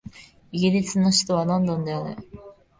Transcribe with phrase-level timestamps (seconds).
[0.51, 2.17] イギリスの首都はロンドンである